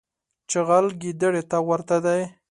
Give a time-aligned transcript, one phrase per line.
[0.49, 2.21] چغال ګیدړي ته ورته دی.